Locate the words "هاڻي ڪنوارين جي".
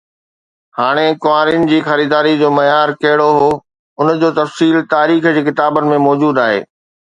0.77-1.81